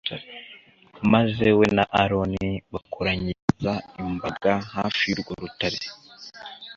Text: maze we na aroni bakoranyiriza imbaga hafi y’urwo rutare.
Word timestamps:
maze 1.13 1.47
we 1.57 1.65
na 1.77 1.83
aroni 2.01 2.47
bakoranyiriza 2.73 3.73
imbaga 4.01 4.51
hafi 4.73 5.01
y’urwo 5.09 5.31
rutare. 5.41 5.79